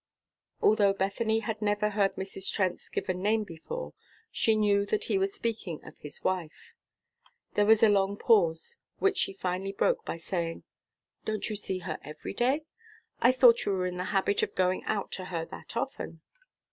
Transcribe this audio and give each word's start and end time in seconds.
Although 0.63 0.93
Bethany 0.93 1.41
had 1.41 1.61
never 1.61 1.91
heard 1.91 2.15
Mrs. 2.15 2.51
Trent's 2.51 2.89
given 2.89 3.21
name 3.21 3.43
before, 3.43 3.93
she 4.31 4.55
knew 4.55 4.83
that 4.87 5.03
he 5.03 5.19
was 5.19 5.31
speaking 5.31 5.79
of 5.85 5.95
his 5.99 6.23
wife. 6.23 6.73
There 7.53 7.67
was 7.67 7.83
a 7.83 7.87
long 7.89 8.17
pause, 8.17 8.77
which 8.97 9.19
she 9.19 9.33
finally 9.33 9.73
broke 9.73 10.03
by 10.03 10.17
saying, 10.17 10.63
"Don't 11.23 11.51
you 11.51 11.55
see 11.55 11.77
her 11.85 11.99
every 12.03 12.33
day? 12.33 12.63
I 13.19 13.31
thought 13.31 13.63
you 13.63 13.73
were 13.73 13.85
in 13.85 13.97
the 13.97 14.05
habit 14.05 14.41
of 14.41 14.55
going 14.55 14.83
out 14.85 15.11
to 15.11 15.25
her 15.25 15.45
that 15.45 15.77
often." 15.77 16.21